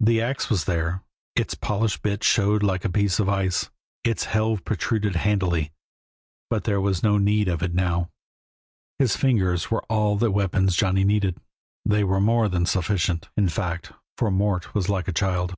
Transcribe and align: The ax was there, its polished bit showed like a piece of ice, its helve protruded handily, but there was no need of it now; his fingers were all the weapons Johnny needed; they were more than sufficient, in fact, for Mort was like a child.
The 0.00 0.20
ax 0.20 0.50
was 0.50 0.66
there, 0.66 1.02
its 1.34 1.54
polished 1.54 2.02
bit 2.02 2.22
showed 2.22 2.62
like 2.62 2.84
a 2.84 2.90
piece 2.92 3.18
of 3.18 3.30
ice, 3.30 3.70
its 4.04 4.24
helve 4.26 4.64
protruded 4.66 5.16
handily, 5.16 5.72
but 6.50 6.64
there 6.64 6.78
was 6.78 7.02
no 7.02 7.16
need 7.16 7.48
of 7.48 7.62
it 7.62 7.72
now; 7.72 8.10
his 8.98 9.16
fingers 9.16 9.70
were 9.70 9.82
all 9.84 10.18
the 10.18 10.30
weapons 10.30 10.76
Johnny 10.76 11.04
needed; 11.04 11.38
they 11.86 12.04
were 12.04 12.20
more 12.20 12.50
than 12.50 12.66
sufficient, 12.66 13.30
in 13.34 13.48
fact, 13.48 13.92
for 14.18 14.30
Mort 14.30 14.74
was 14.74 14.90
like 14.90 15.08
a 15.08 15.10
child. 15.12 15.54